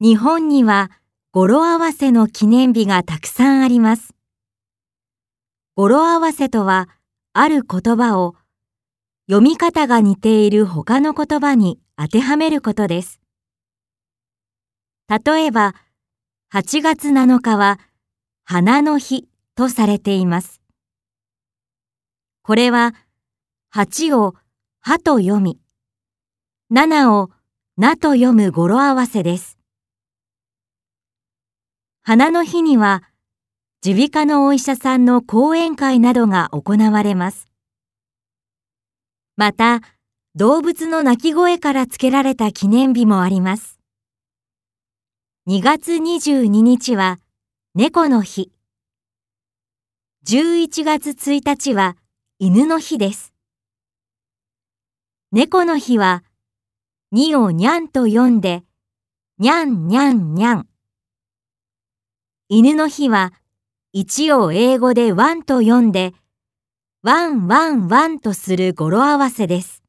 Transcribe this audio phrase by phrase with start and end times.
[0.00, 0.90] 日本には
[1.32, 4.14] 語呂合わせの記念日がたくさんあります。
[5.76, 6.88] 語呂合わせとは、
[7.32, 8.36] ある言葉を
[9.28, 13.20] 読み方が似ている他の言葉に当てはめることです。
[15.08, 15.74] 例えば、
[16.52, 17.80] 8月7日は
[18.44, 19.26] 花の日
[19.56, 20.60] とされています。
[22.42, 22.94] これは、
[23.74, 24.34] 8を
[24.80, 25.58] はと読み、
[26.72, 27.30] 7を
[27.76, 29.58] なと読む語呂合わせです。
[32.06, 33.02] 花の日には、
[33.82, 37.48] 耳鼻科のお医者さんの講演会などが行われます。
[39.38, 39.80] また、
[40.34, 43.78] 動物の鳴き声から付けられた記念日もあります。
[45.48, 47.20] 2月22日は
[47.74, 48.52] 猫の日。
[50.26, 51.96] 11月1日は
[52.38, 53.32] 犬の日です。
[55.32, 56.22] 猫の日は
[57.14, 58.62] 2をにゃんと読んで、
[59.38, 60.68] にゃんにゃんにゃん。
[62.50, 63.32] 犬の日は
[63.94, 66.12] 一を英語でワンと読んで、
[67.02, 69.83] ワンワンワンとする語呂合わせです。